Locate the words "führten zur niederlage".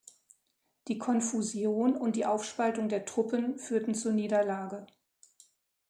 3.59-4.87